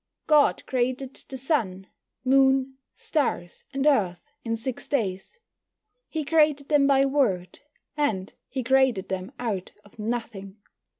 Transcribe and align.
God 0.25 0.65
created 0.65 1.13
the 1.29 1.37
Sun, 1.37 1.85
Moon, 2.25 2.79
Stars, 2.95 3.65
and 3.71 3.85
Earth 3.85 4.31
in 4.43 4.55
six 4.55 4.87
days. 4.87 5.37
He 6.09 6.25
created 6.25 6.69
them 6.69 6.87
by 6.87 7.05
word, 7.05 7.59
and 7.95 8.33
He 8.49 8.63
created 8.63 9.09
them 9.09 9.31
out 9.37 9.73
of 9.85 9.99
nothing. 9.99 10.57